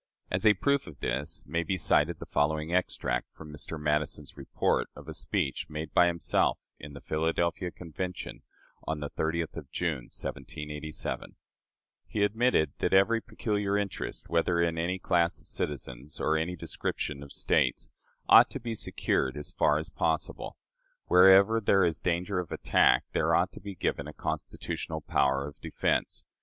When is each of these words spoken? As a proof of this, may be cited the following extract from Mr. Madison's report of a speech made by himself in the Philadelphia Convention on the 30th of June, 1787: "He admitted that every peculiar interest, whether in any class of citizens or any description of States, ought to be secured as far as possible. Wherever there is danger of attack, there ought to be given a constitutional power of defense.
As 0.31 0.47
a 0.47 0.55
proof 0.55 0.87
of 0.87 0.99
this, 0.99 1.45
may 1.45 1.61
be 1.61 1.77
cited 1.77 2.17
the 2.17 2.25
following 2.25 2.73
extract 2.73 3.27
from 3.35 3.53
Mr. 3.53 3.79
Madison's 3.79 4.35
report 4.35 4.89
of 4.95 5.07
a 5.07 5.13
speech 5.13 5.69
made 5.69 5.93
by 5.93 6.07
himself 6.07 6.57
in 6.79 6.93
the 6.93 7.01
Philadelphia 7.01 7.69
Convention 7.69 8.41
on 8.87 8.99
the 8.99 9.11
30th 9.11 9.57
of 9.57 9.69
June, 9.69 10.05
1787: 10.09 11.35
"He 12.07 12.23
admitted 12.23 12.71
that 12.79 12.95
every 12.95 13.21
peculiar 13.21 13.77
interest, 13.77 14.27
whether 14.27 14.59
in 14.59 14.79
any 14.79 14.97
class 14.97 15.39
of 15.39 15.47
citizens 15.47 16.19
or 16.19 16.35
any 16.35 16.55
description 16.55 17.21
of 17.21 17.31
States, 17.31 17.91
ought 18.27 18.49
to 18.49 18.59
be 18.59 18.73
secured 18.73 19.37
as 19.37 19.51
far 19.51 19.77
as 19.77 19.91
possible. 19.91 20.57
Wherever 21.09 21.61
there 21.61 21.85
is 21.85 21.99
danger 21.99 22.39
of 22.39 22.51
attack, 22.51 23.03
there 23.11 23.35
ought 23.35 23.51
to 23.51 23.61
be 23.61 23.75
given 23.75 24.07
a 24.07 24.13
constitutional 24.13 25.01
power 25.01 25.47
of 25.47 25.61
defense. 25.61 26.25